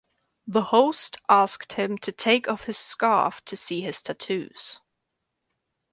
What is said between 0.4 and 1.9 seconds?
The host asked